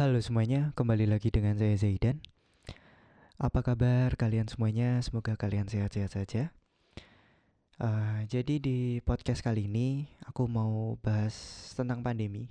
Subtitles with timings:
[0.00, 2.24] Halo semuanya, kembali lagi dengan saya Zaidan.
[3.36, 4.96] Apa kabar kalian semuanya?
[5.04, 6.56] Semoga kalian sehat-sehat saja.
[7.76, 11.36] Uh, jadi di podcast kali ini aku mau bahas
[11.76, 12.48] tentang pandemi,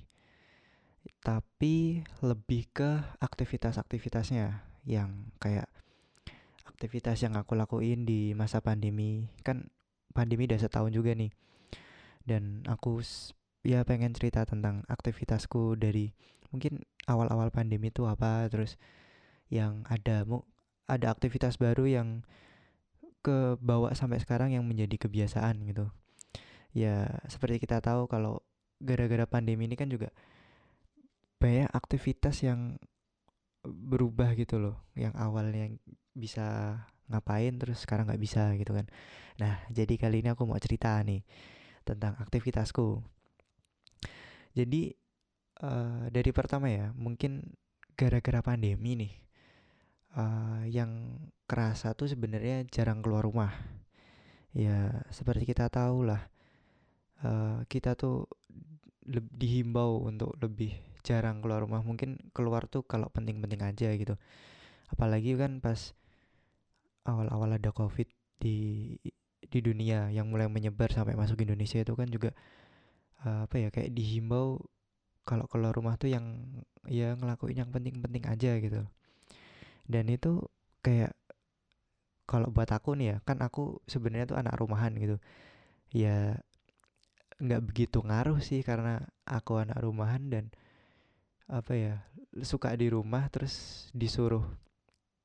[1.26, 5.66] tapi lebih ke aktivitas-aktivitasnya yang kayak
[6.70, 9.26] aktivitas yang aku lakuin di masa pandemi.
[9.42, 9.74] Kan
[10.14, 11.34] pandemi udah setahun juga nih,
[12.30, 13.02] dan aku
[13.64, 16.16] ya pengen cerita tentang aktivitasku dari
[16.50, 18.80] mungkin awal-awal pandemi itu apa terus
[19.52, 20.24] yang ada
[20.90, 22.08] ada aktivitas baru yang
[23.20, 25.92] ke bawah sampai sekarang yang menjadi kebiasaan gitu.
[26.72, 28.42] Ya seperti kita tahu kalau
[28.80, 30.14] gara-gara pandemi ini kan juga
[31.40, 32.80] banyak aktivitas yang
[33.64, 35.76] berubah gitu loh yang awalnya
[36.16, 36.80] bisa
[37.12, 38.88] ngapain terus sekarang nggak bisa gitu kan.
[39.42, 41.26] Nah jadi kali ini aku mau cerita nih
[41.84, 43.04] tentang aktivitasku
[44.56, 44.94] jadi
[45.64, 47.56] uh, dari pertama ya mungkin
[48.00, 49.14] gara-gara pandemi nih
[50.16, 51.20] uh, yang
[51.50, 53.52] kerasa tuh sebenarnya jarang keluar rumah.
[54.56, 56.26] Ya seperti kita tahu lah,
[57.22, 58.26] uh, kita tuh
[59.10, 60.74] dihimbau untuk lebih
[61.06, 61.82] jarang keluar rumah.
[61.86, 64.18] Mungkin keluar tuh kalau penting-penting aja gitu.
[64.90, 65.94] Apalagi kan pas
[67.06, 68.10] awal-awal ada covid
[68.42, 68.98] di
[69.50, 72.38] di dunia yang mulai menyebar sampai masuk Indonesia itu kan juga
[73.24, 74.64] apa ya kayak dihimbau
[75.28, 76.42] kalau keluar rumah tuh yang
[76.88, 78.82] ya ngelakuin yang penting-penting aja gitu.
[79.86, 80.46] Dan itu
[80.82, 81.14] kayak
[82.30, 85.18] kalau buat aku nih ya kan aku sebenarnya tuh anak rumahan gitu.
[85.94, 86.40] Ya
[87.40, 90.52] nggak begitu ngaruh sih karena aku anak rumahan dan
[91.50, 91.96] apa ya
[92.46, 94.44] suka di rumah terus disuruh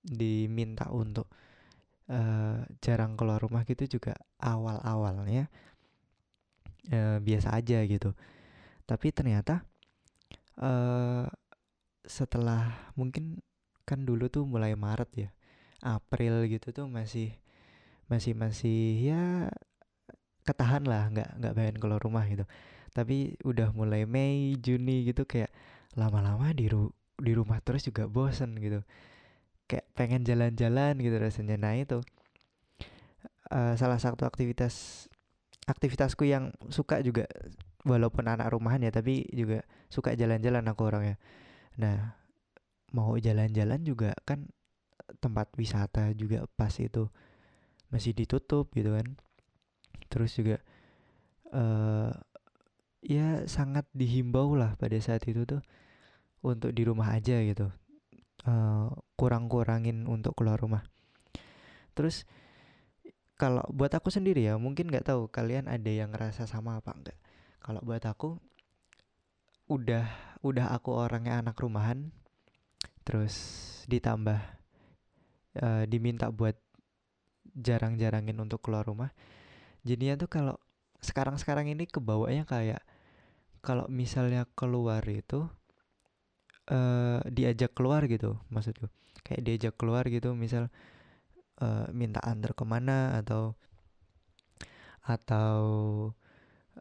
[0.01, 1.29] diminta untuk
[2.08, 5.48] uh, jarang keluar rumah gitu juga awal-awalnya
[6.93, 8.13] uh, biasa aja gitu.
[8.85, 9.64] Tapi ternyata
[10.61, 11.25] uh,
[12.05, 13.41] setelah mungkin
[13.89, 15.29] kan dulu tuh mulai Maret ya
[15.85, 17.36] April gitu tuh masih
[18.08, 19.48] masih masih ya
[20.45, 22.45] ketahan lah nggak nggak pengen keluar rumah gitu.
[22.92, 25.51] Tapi udah mulai Mei Juni gitu kayak
[25.97, 28.85] lama-lama di ru di rumah terus juga bosen gitu.
[29.64, 31.57] Kayak pengen jalan-jalan gitu rasanya.
[31.57, 32.05] Nah itu
[33.53, 35.07] uh, salah satu aktivitas
[35.64, 37.25] aktivitasku yang suka juga
[37.85, 41.17] walaupun anak rumahan ya tapi juga suka jalan-jalan aku orangnya.
[41.80, 42.17] Nah
[42.95, 44.48] mau jalan-jalan juga kan
[45.20, 47.08] tempat wisata juga pas itu
[47.92, 49.07] masih ditutup gitu kan.
[50.08, 50.57] Terus juga
[51.52, 52.13] uh,
[53.05, 55.61] ya sangat dihimbau lah pada saat itu tuh
[56.41, 57.69] untuk di rumah aja gitu.
[58.45, 60.85] Uh, kurang-kurangin untuk keluar rumah.
[61.96, 62.29] Terus
[63.34, 67.18] kalau buat aku sendiri ya mungkin nggak tahu kalian ada yang ngerasa sama apa enggak
[67.58, 68.39] kalau buat aku
[69.70, 70.06] udah
[70.45, 72.12] udah aku orangnya anak rumahan
[73.02, 73.34] terus
[73.89, 74.39] ditambah
[75.61, 76.56] uh, diminta buat
[77.55, 79.11] jarang-jarangin untuk keluar rumah
[79.83, 80.56] jadinya tuh kalau
[81.05, 82.80] sekarang-sekarang ini kebawanya kayak
[83.64, 85.48] kalau misalnya keluar itu
[86.68, 88.89] uh, diajak keluar gitu maksudku.
[89.24, 90.68] Kayak diajak keluar gitu misal
[91.61, 93.55] uh, minta antar ke mana atau
[95.05, 95.61] atau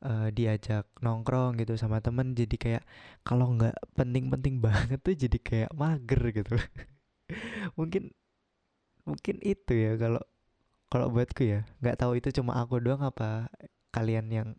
[0.01, 2.83] uh, diajak nongkrong gitu sama temen jadi kayak
[3.27, 6.55] kalau nggak penting-penting banget tuh jadi kayak mager gitu.
[7.77, 8.13] Mungkin
[9.03, 10.23] mungkin itu ya kalau
[10.87, 13.51] kalau buatku ya nggak tahu itu cuma aku doang apa
[13.91, 14.49] kalian yang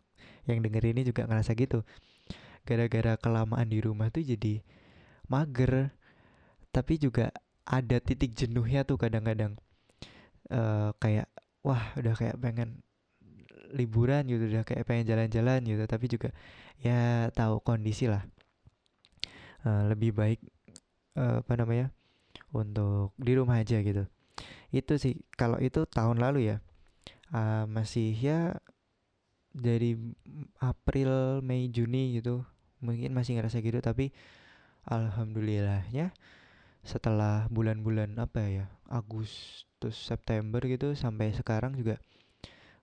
[0.45, 1.81] yang denger ini juga ngerasa gitu.
[2.65, 4.61] Gara-gara kelamaan di rumah tuh jadi
[5.29, 5.93] mager
[6.69, 7.33] tapi juga
[7.65, 9.57] ada titik jenuhnya tuh kadang-kadang
[10.51, 11.29] uh, kayak
[11.65, 12.85] wah udah kayak pengen
[13.73, 16.29] liburan gitu udah kayak pengen jalan-jalan gitu tapi juga
[16.79, 18.23] ya tahu kondisi lah.
[19.65, 20.39] Uh, lebih baik
[21.17, 21.89] uh, apa namanya
[22.53, 24.05] untuk di rumah aja gitu.
[24.69, 26.57] Itu sih kalau itu tahun lalu ya.
[27.33, 28.53] Uh, masih ya
[29.49, 29.97] dari
[30.61, 32.45] April Mei Juni gitu.
[32.85, 34.13] Mungkin masih ngerasa gitu tapi
[34.85, 36.13] alhamdulillahnya
[36.85, 41.97] setelah bulan-bulan apa ya Agustus September gitu sampai sekarang juga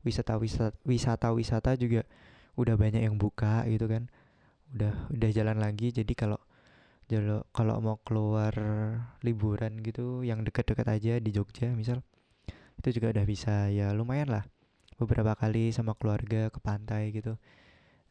[0.02, 2.02] wisata-wisata wisata-wisata juga
[2.58, 4.10] udah banyak yang buka gitu kan.
[4.74, 5.94] Udah udah jalan lagi.
[5.94, 6.38] Jadi kalau
[7.06, 8.54] kalau kalau mau keluar
[9.22, 12.02] liburan gitu yang dekat-dekat aja di Jogja misal
[12.80, 13.70] itu juga udah bisa.
[13.70, 14.44] Ya lumayan lah.
[14.98, 17.38] Beberapa kali sama keluarga ke pantai gitu.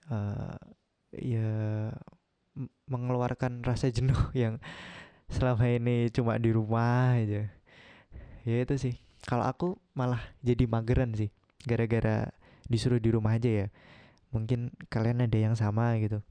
[0.10, 0.58] Uh,
[1.16, 1.92] ya
[2.88, 4.60] mengeluarkan rasa jenuh yang
[5.31, 7.50] selama ini cuma di rumah aja.
[8.45, 8.95] Ya itu sih.
[9.25, 11.30] Kalau aku malah jadi mageran sih
[11.63, 12.30] gara-gara
[12.68, 13.68] disuruh di rumah aja ya.
[14.30, 16.22] Mungkin kalian ada yang sama gitu.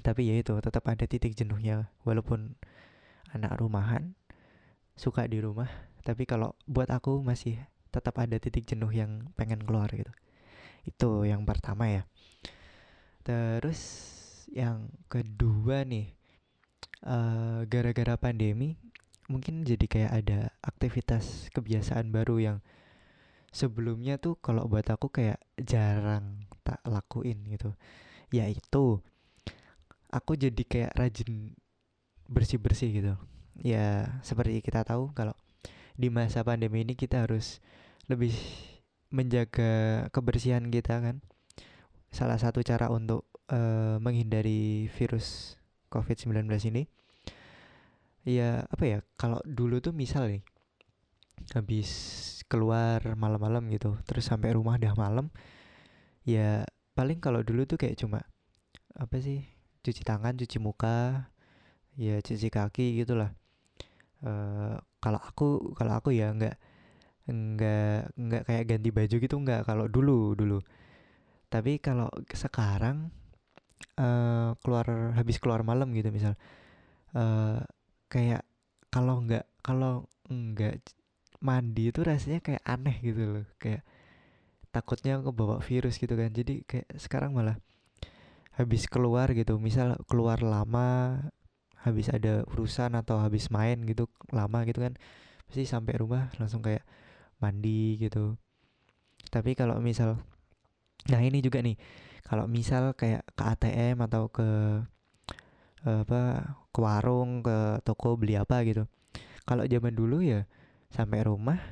[0.00, 1.92] Tapi ya itu tetap ada titik jenuhnya.
[2.08, 2.56] Walaupun
[3.36, 4.16] anak rumahan
[4.96, 5.68] suka di rumah
[6.06, 7.58] tapi kalau buat aku masih
[7.90, 10.08] tetap ada titik jenuh yang pengen keluar gitu.
[10.86, 12.02] Itu yang pertama ya.
[13.26, 13.80] Terus
[14.54, 16.15] yang kedua nih
[17.04, 18.78] uh, gara-gara pandemi
[19.26, 22.58] mungkin jadi kayak ada aktivitas kebiasaan baru yang
[23.50, 27.74] sebelumnya tuh kalau buat aku kayak jarang tak lakuin gitu.
[28.30, 29.02] Yaitu
[30.10, 31.58] aku jadi kayak rajin
[32.30, 33.14] bersih-bersih gitu.
[33.58, 35.34] Ya seperti kita tahu kalau
[35.96, 37.58] di masa pandemi ini kita harus
[38.06, 38.34] lebih
[39.10, 41.16] menjaga kebersihan kita kan.
[42.14, 45.58] Salah satu cara untuk uh, menghindari virus
[45.88, 46.82] COVID-19 ini
[48.26, 50.42] ya apa ya kalau dulu tuh misal nih
[51.54, 51.90] habis
[52.50, 55.30] keluar malam-malam gitu terus sampai rumah udah malam
[56.26, 56.66] ya
[56.98, 58.24] paling kalau dulu tuh kayak cuma
[58.96, 59.46] apa sih
[59.86, 61.30] cuci tangan cuci muka
[61.96, 63.32] ya cuci kaki gitulah.
[64.24, 66.56] Uh, kalau aku kalau aku ya nggak
[67.26, 70.58] nggak nggak kayak ganti baju gitu nggak kalau dulu dulu.
[71.48, 73.14] Tapi kalau sekarang
[73.98, 76.34] uh, keluar habis keluar malam gitu misal.
[77.16, 77.62] Uh,
[78.12, 78.44] kayak
[78.92, 80.82] kalau nggak kalau nggak
[81.42, 83.46] mandi itu rasanya kayak aneh gitu loh.
[83.60, 83.82] Kayak
[84.74, 86.30] takutnya bawa virus gitu kan.
[86.32, 87.56] Jadi kayak sekarang malah
[88.56, 91.20] habis keluar gitu misal keluar lama
[91.84, 94.96] habis ada urusan atau habis main gitu lama gitu kan
[95.46, 96.82] pasti sampai rumah langsung kayak
[97.38, 98.40] mandi gitu.
[99.28, 100.18] Tapi kalau misal
[101.12, 101.76] nah ini juga nih
[102.26, 104.48] kalau misal kayak ke ATM atau ke
[105.86, 106.22] apa
[106.74, 108.90] ke warung ke toko beli apa gitu.
[109.46, 110.42] Kalau zaman dulu ya
[110.90, 111.62] sampai rumah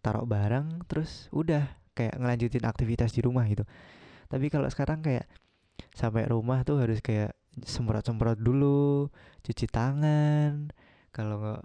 [0.00, 3.68] taruh barang terus udah kayak ngelanjutin aktivitas di rumah gitu.
[4.32, 5.28] Tapi kalau sekarang kayak
[5.92, 9.12] sampai rumah tuh harus kayak semprot-semprot dulu
[9.44, 10.72] cuci tangan.
[11.12, 11.62] Kalau nggak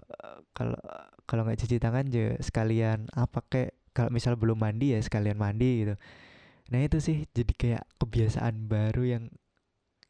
[0.52, 0.80] kalau
[1.24, 5.86] kalau nggak cuci tangan aja sekalian apa kayak kalau misal belum mandi ya sekalian mandi
[5.86, 5.96] gitu
[6.66, 9.24] nah itu sih jadi kayak kebiasaan baru yang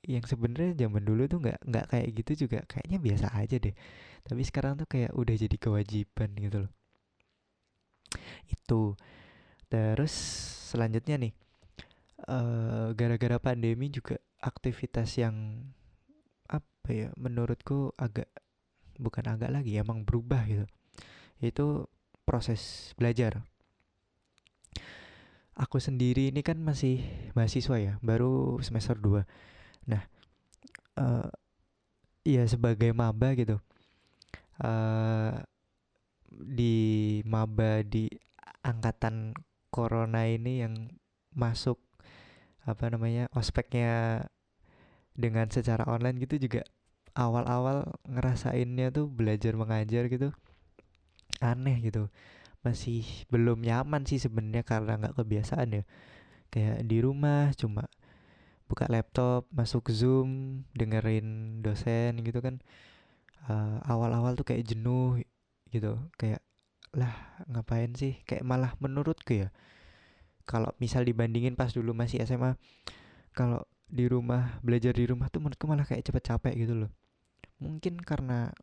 [0.07, 2.63] yang sebenarnya zaman dulu tuh nggak nggak kayak gitu juga.
[2.71, 3.75] Kayaknya biasa aja deh.
[4.23, 6.73] Tapi sekarang tuh kayak udah jadi kewajiban gitu loh.
[8.47, 8.95] Itu.
[9.67, 10.15] Terus
[10.71, 11.33] selanjutnya nih
[12.31, 15.67] uh, gara-gara pandemi juga aktivitas yang
[16.47, 18.31] apa ya menurutku agak
[19.03, 20.67] bukan agak lagi emang berubah gitu.
[21.43, 21.91] Itu
[22.23, 23.43] proses belajar
[25.57, 27.01] aku sendiri ini kan masih
[27.33, 29.25] mahasiswa ya baru semester 2
[29.87, 30.03] Nah,
[30.99, 31.31] uh,
[32.27, 33.63] ya sebagai maba gitu.
[34.59, 35.47] Uh,
[36.27, 38.11] di maba di
[38.67, 39.33] angkatan
[39.71, 40.91] corona ini yang
[41.33, 41.79] masuk
[42.67, 44.27] apa namanya ospeknya
[45.15, 46.67] dengan secara online gitu juga
[47.15, 50.35] awal-awal ngerasainnya tuh belajar mengajar gitu
[51.41, 52.11] aneh gitu
[52.67, 55.83] masih belum nyaman sih sebenarnya karena nggak kebiasaan ya.
[56.53, 57.87] Kayak di rumah cuma
[58.67, 62.59] buka laptop masuk zoom dengerin dosen gitu kan.
[63.47, 65.23] Uh, awal-awal tuh kayak jenuh
[65.71, 66.43] gitu kayak
[66.91, 67.15] lah
[67.47, 68.19] ngapain sih?
[68.27, 69.55] Kayak malah menurutku ya
[70.47, 72.55] kalau misal dibandingin pas dulu masih SMA
[73.35, 76.91] kalau di rumah belajar di rumah tuh menurutku malah kayak cepet capek gitu loh.
[77.59, 78.55] Mungkin karena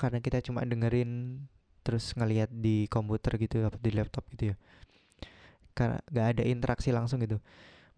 [0.00, 1.44] karena kita cuma dengerin
[1.80, 4.56] terus ngelihat di komputer gitu atau di laptop gitu ya.
[5.72, 7.40] Karena gak ada interaksi langsung gitu.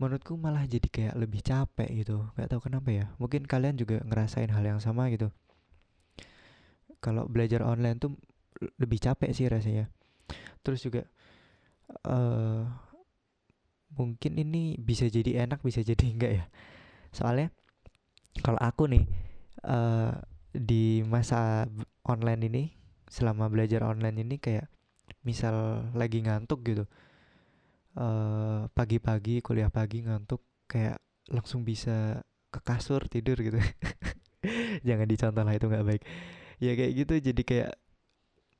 [0.01, 3.07] Menurutku malah jadi kayak lebih capek gitu nggak tahu kenapa ya.
[3.23, 5.31] Mungkin kalian juga ngerasain hal yang sama gitu.
[7.03, 8.15] Kalau belajar online tuh
[8.79, 9.91] lebih capek sih rasanya.
[10.62, 11.07] Terus juga
[12.07, 12.67] uh,
[13.93, 16.45] mungkin ini bisa jadi enak bisa jadi enggak ya.
[17.12, 17.53] Soalnya
[18.41, 19.05] kalau aku nih
[19.69, 20.17] uh,
[20.53, 21.69] di masa
[22.05, 22.65] online ini
[23.12, 24.73] selama belajar online ini kayak
[25.21, 26.88] misal lagi ngantuk gitu
[27.92, 30.97] pagi pagi-pagi kuliah pagi ngantuk kayak
[31.28, 33.61] langsung bisa ke kasur tidur gitu.
[34.87, 36.02] Jangan dicontoh lah itu nggak baik.
[36.61, 37.73] Ya kayak gitu jadi kayak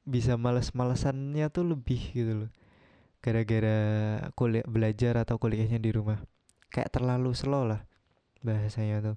[0.05, 2.51] bisa males-malesannya tuh lebih gitu loh.
[3.23, 3.79] Gara-gara
[4.35, 6.21] kuliah belajar atau kuliahnya di rumah.
[6.69, 7.81] Kayak terlalu slow lah
[8.45, 9.17] bahasanya tuh.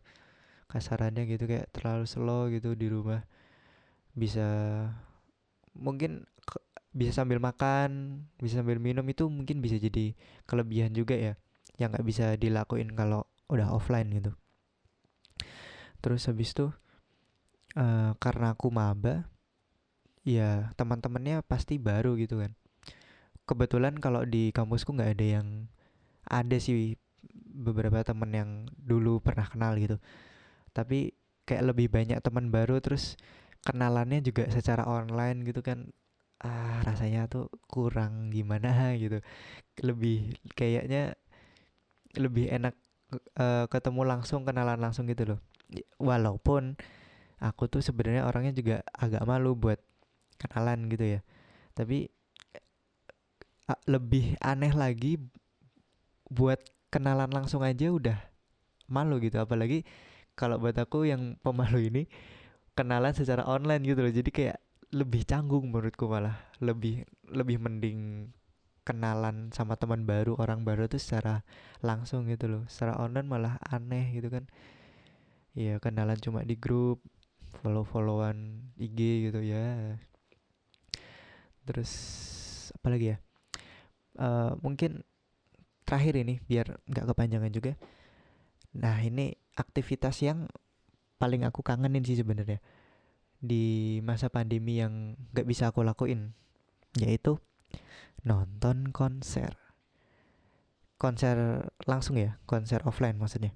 [0.71, 3.23] Kasarannya gitu kayak terlalu slow gitu di rumah.
[4.15, 4.47] Bisa
[5.75, 6.25] mungkin
[6.96, 10.15] bisa sambil makan bisa sambil minum itu mungkin bisa jadi
[10.48, 11.34] kelebihan juga ya
[11.75, 14.32] yang nggak bisa dilakuin kalau udah offline gitu.
[16.00, 16.72] Terus habis itu
[17.75, 19.27] uh, karena aku maba
[20.24, 22.55] ya teman-temannya pasti baru gitu kan.
[23.46, 25.48] Kebetulan kalau di kampusku nggak ada yang
[26.25, 26.98] ada sih
[27.55, 30.00] beberapa temen yang dulu pernah kenal gitu.
[30.72, 31.13] Tapi
[31.46, 33.20] kayak lebih banyak teman baru terus
[33.65, 35.89] kenalannya juga secara online gitu kan
[36.43, 38.69] ah rasanya tuh kurang gimana
[39.01, 39.19] gitu.
[39.81, 41.17] Lebih kayaknya
[42.15, 42.75] lebih enak
[43.39, 45.39] uh, ketemu langsung kenalan langsung gitu loh.
[45.98, 46.77] Walaupun
[47.41, 49.81] aku tuh sebenarnya orangnya juga agak malu buat
[50.38, 51.22] kenalan gitu ya.
[51.74, 52.07] Tapi
[53.67, 55.17] uh, lebih aneh lagi
[56.29, 56.62] buat
[56.93, 58.17] kenalan langsung aja udah
[58.88, 59.41] malu gitu.
[59.41, 59.84] Apalagi
[60.36, 62.03] kalau buat aku yang pemalu ini
[62.75, 64.13] kenalan secara online gitu loh.
[64.13, 64.60] Jadi kayak
[64.91, 66.36] lebih canggung menurutku malah.
[66.60, 68.29] Lebih lebih mending
[68.86, 71.41] kenalan sama teman baru orang baru tuh secara
[71.82, 72.63] langsung gitu loh.
[72.70, 74.46] Secara online malah aneh gitu kan.
[75.55, 77.01] Ya kenalan cuma di grup
[77.63, 79.98] follow followan IG gitu ya.
[81.65, 81.91] Terus
[82.75, 83.17] apa lagi ya?
[84.15, 85.03] Uh, mungkin
[85.88, 87.74] terakhir ini biar nggak kepanjangan juga.
[88.75, 90.51] Nah ini aktivitas yang
[91.15, 92.60] paling aku kangenin sih sebenarnya
[93.39, 96.34] di masa pandemi yang gak bisa aku lakuin
[96.98, 97.38] yaitu
[98.25, 99.60] nonton konser.
[100.95, 103.53] Konser langsung ya konser offline maksudnya.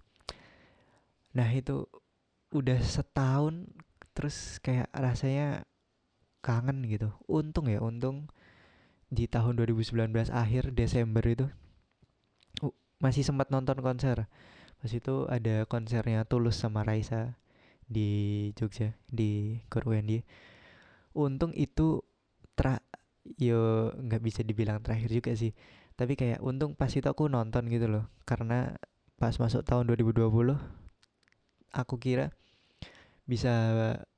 [1.34, 1.88] Nah itu
[2.54, 3.72] udah setahun
[4.14, 5.64] terus kayak rasanya
[6.46, 7.16] kangen gitu.
[7.26, 8.30] Untung ya untung
[9.10, 11.50] di tahun 2019 akhir Desember itu
[12.62, 14.30] uh, masih sempat nonton konser.
[14.80, 17.40] Pas itu ada konsernya Tulus sama Raisa
[17.90, 18.10] di
[18.54, 20.22] Jogja di Korwendi
[21.18, 22.06] untung itu
[22.54, 22.78] tra
[23.38, 25.54] yo nggak bisa dibilang terakhir juga sih.
[26.00, 28.08] Tapi kayak untung pas itu aku nonton gitu loh.
[28.24, 28.72] Karena
[29.20, 30.56] pas masuk tahun 2020
[31.76, 32.32] aku kira
[33.28, 33.52] bisa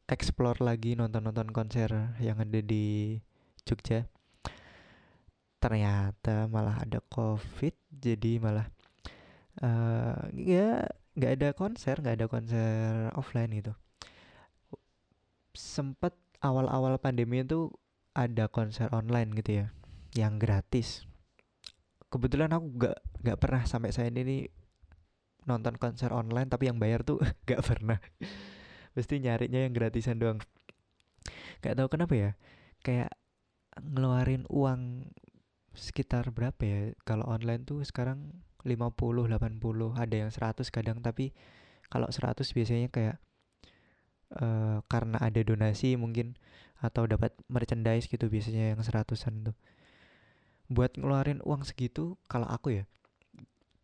[0.07, 3.17] explore lagi nonton-nonton konser yang ada di
[3.65, 4.05] Jogja.
[5.61, 8.65] Ternyata malah ada covid jadi malah
[9.61, 13.73] uh, ya nggak ada konser nggak ada konser offline gitu.
[15.51, 17.69] Sempet awal-awal pandemi itu
[18.15, 19.65] ada konser online gitu ya
[20.15, 21.07] yang gratis.
[22.11, 24.47] Kebetulan aku nggak nggak pernah sampai saya ini
[25.47, 27.99] nonton konser online tapi yang bayar tuh nggak pernah.
[28.91, 30.39] Pasti nyarinya yang gratisan doang.
[31.63, 32.31] Nggak tahu kenapa ya
[32.81, 33.13] kayak
[33.79, 35.11] ngeluarin uang
[35.71, 41.33] sekitar berapa ya kalau online tuh sekarang 50, 80, ada yang 100 kadang tapi
[41.91, 43.17] kalau 100 biasanya kayak
[44.39, 46.39] uh, karena ada donasi mungkin
[46.81, 49.55] atau dapat merchandise gitu biasanya yang seratusan tuh.
[50.71, 52.83] Buat ngeluarin uang segitu kalau aku ya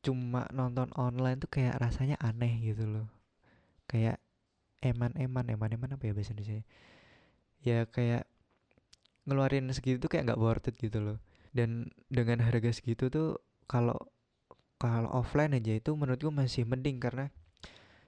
[0.01, 3.07] cuma nonton online tuh kayak rasanya aneh gitu loh.
[3.91, 4.23] Kayak
[4.79, 6.63] eman-eman, eman-eman apa ya bahasa Indonesia?
[7.61, 8.23] Ya kayak
[9.27, 11.17] ngeluarin segitu tuh kayak nggak worth it gitu loh.
[11.51, 13.99] Dan dengan harga segitu tuh kalau
[14.77, 17.33] kalau offline aja itu menurutku masih mending karena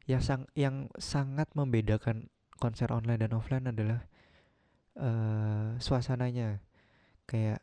[0.09, 4.05] yang sang yang sangat membedakan konser online dan offline adalah
[4.97, 6.61] uh, suasananya.
[7.29, 7.61] Kayak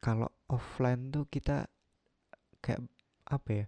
[0.00, 1.68] kalau offline tuh kita
[2.60, 2.84] kayak
[3.28, 3.66] apa ya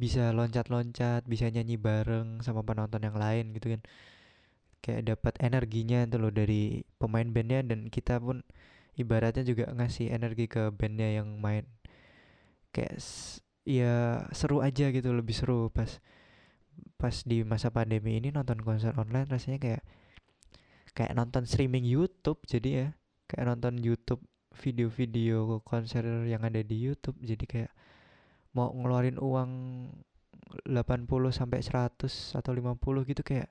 [0.00, 3.82] bisa loncat-loncat bisa nyanyi bareng sama penonton yang lain gitu kan.
[4.80, 8.40] Kayak dapat energinya itu loh dari pemain bandnya dan kita pun
[8.96, 11.68] ibaratnya juga ngasih energi ke bandnya yang main.
[12.70, 13.02] Kayak
[13.68, 16.00] ya seru aja gitu lebih seru pas
[16.96, 19.82] pas di masa pandemi ini nonton konser online rasanya kayak
[20.92, 22.86] kayak nonton streaming YouTube jadi ya
[23.28, 24.20] kayak nonton YouTube
[24.56, 27.72] video-video konser yang ada di YouTube jadi kayak
[28.52, 29.50] mau ngeluarin uang
[30.66, 33.48] 80 sampai 100 atau 50 gitu kayak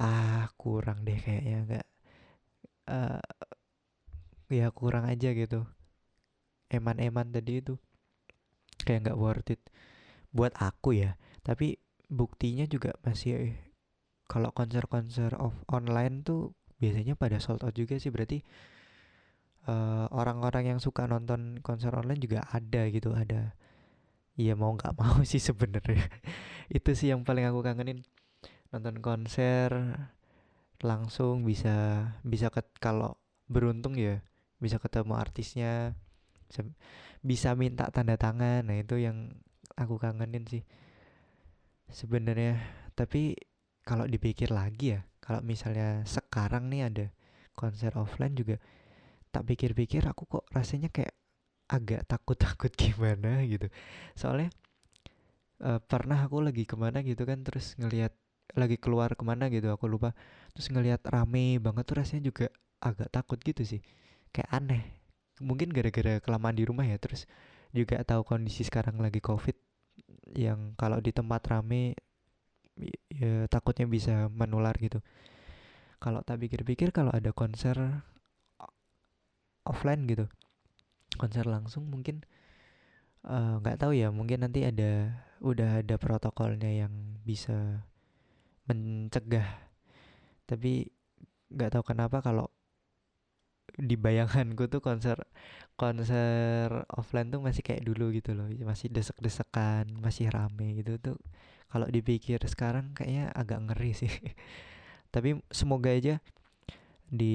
[0.00, 1.86] ah kurang deh kayaknya enggak
[2.88, 3.20] uh,
[4.48, 5.68] ya kurang aja gitu
[6.72, 7.76] eman-eman tadi itu
[8.86, 9.62] kayak nggak worth it.
[10.30, 13.56] Buat aku ya tapi buktinya juga masih
[14.30, 18.12] kalau konser-konser off online tuh biasanya pada sold out juga sih.
[18.14, 18.38] Berarti
[19.66, 23.56] eh, orang-orang yang suka nonton konser online juga ada gitu ada.
[24.38, 26.06] Iya mau nggak mau sih sebenarnya.
[26.70, 28.06] Itu sih yang paling aku kangenin.
[28.70, 29.74] Nonton konser
[30.80, 33.20] langsung bisa bisa ke kalau
[33.50, 34.24] beruntung ya
[34.62, 35.98] bisa ketemu artisnya
[37.22, 38.66] bisa minta tanda tangan.
[38.66, 39.30] Nah itu yang
[39.78, 40.62] aku kangenin sih.
[41.90, 42.58] Sebenarnya
[42.94, 43.34] tapi
[43.82, 47.06] kalau dipikir lagi ya kalau misalnya sekarang nih ada
[47.56, 48.56] konser offline juga
[49.30, 51.14] tak pikir-pikir aku kok rasanya kayak
[51.70, 53.70] agak takut-takut gimana gitu.
[54.18, 54.50] Soalnya
[55.62, 58.14] uh, pernah aku lagi ke mana gitu kan terus ngelihat
[58.58, 60.14] lagi keluar ke mana gitu aku lupa.
[60.54, 62.46] Terus ngelihat rame banget tuh rasanya juga
[62.82, 63.80] agak takut gitu sih.
[64.34, 64.99] Kayak aneh
[65.40, 67.24] mungkin gara-gara kelamaan di rumah ya terus
[67.72, 69.56] juga tahu kondisi sekarang lagi covid
[70.36, 71.98] yang kalau di tempat rame
[73.10, 75.02] ya takutnya bisa menular gitu.
[76.00, 77.76] Kalau tak pikir-pikir kalau ada konser
[79.68, 80.24] offline gitu
[81.20, 82.24] konser langsung mungkin
[83.28, 87.84] eh, nggak uh, tahu ya mungkin nanti ada udah ada protokolnya yang bisa
[88.64, 89.68] mencegah.
[90.48, 90.88] Tapi
[91.50, 92.48] nggak tahu kenapa kalau
[93.76, 95.26] di bayanganku tuh konser
[95.78, 98.48] konser offline tuh masih kayak dulu gitu loh.
[98.66, 101.16] Masih desek-desekan masih rame gitu tuh.
[101.70, 104.10] Kalau dipikir sekarang kayaknya agak ngeri sih.
[105.14, 106.22] Tapi semoga aja
[107.10, 107.34] di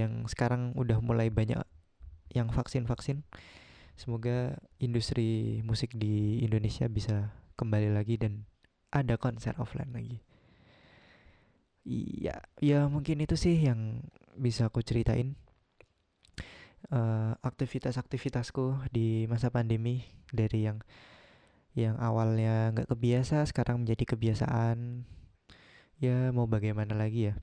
[0.00, 1.60] yang sekarang udah mulai banyak
[2.32, 3.20] yang vaksin-vaksin
[4.00, 8.48] semoga industri musik di Indonesia bisa kembali lagi dan
[8.88, 10.24] ada konser offline lagi.
[11.84, 14.08] Iya ya mungkin itu sih yang
[14.40, 15.36] bisa aku ceritain
[16.90, 20.82] uh, aktivitas-aktivitasku di masa pandemi dari yang
[21.78, 25.06] yang awalnya nggak kebiasa sekarang menjadi kebiasaan.
[26.02, 27.34] Ya mau bagaimana lagi ya?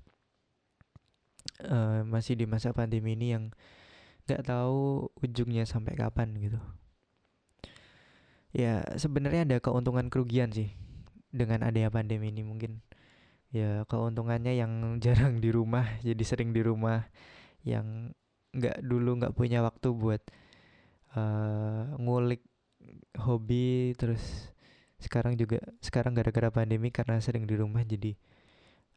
[1.63, 3.49] Uh, masih di masa pandemi ini yang
[4.27, 6.59] nggak tahu ujungnya sampai kapan gitu.
[8.51, 10.75] Ya sebenarnya ada keuntungan kerugian sih
[11.31, 12.83] dengan adanya pandemi ini mungkin.
[13.55, 14.71] Ya keuntungannya yang
[15.03, 17.07] jarang di rumah jadi sering di rumah
[17.63, 18.11] yang
[18.57, 20.21] nggak dulu nggak punya waktu buat
[21.13, 22.41] uh, ngulik
[23.21, 24.49] hobi terus
[24.97, 28.17] sekarang juga sekarang gara-gara pandemi karena sering di rumah jadi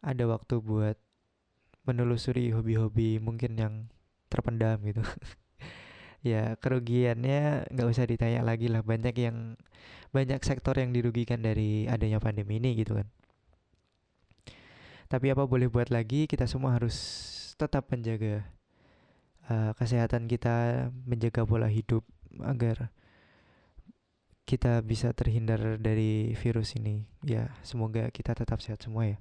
[0.01, 0.97] ada waktu buat
[1.85, 3.75] menelusuri hobi-hobi mungkin yang
[4.33, 5.05] terpendam gitu.
[6.21, 9.57] Ya kerugiannya nggak usah ditanya lagi lah banyak yang
[10.13, 13.09] banyak sektor yang dirugikan dari adanya pandemi ini gitu kan.
[15.09, 16.93] Tapi apa boleh buat lagi kita semua harus
[17.57, 18.45] tetap menjaga
[19.51, 22.07] uh, kesehatan kita, menjaga pola hidup
[22.47, 22.95] agar
[24.47, 27.07] kita bisa terhindar dari virus ini.
[27.27, 29.19] Ya, semoga kita tetap sehat semua ya.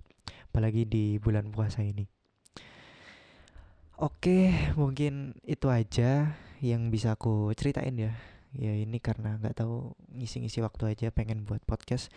[0.53, 2.05] Apalagi di bulan puasa ini.
[3.99, 8.15] Oke, mungkin itu aja yang bisa aku ceritain ya.
[8.55, 12.09] Ya ini karena nggak tahu ngisi-ngisi waktu aja pengen buat podcast.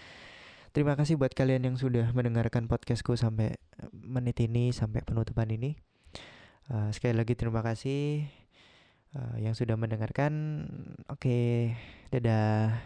[0.72, 3.60] Terima kasih buat kalian yang sudah mendengarkan podcastku sampai
[3.92, 5.76] menit ini sampai penutupan ini.
[6.72, 8.24] Uh, sekali lagi terima kasih
[9.12, 10.64] uh, yang sudah mendengarkan.
[11.12, 11.52] Oke, okay,
[12.08, 12.80] dadah.